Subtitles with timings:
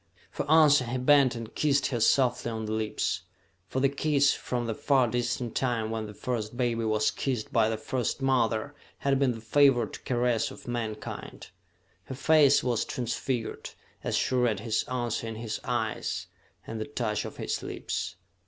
[0.31, 3.21] For answer he bent and kissed her softly on the lips
[3.67, 7.69] for the kiss, from the far distant time when the first baby was kissed by
[7.69, 11.51] the first mother, had been the favored caress of mankind.
[12.05, 13.69] Her face was transfigured
[14.03, 16.25] as she read his answer in his eyes,
[16.65, 18.15] and the touch of his lips.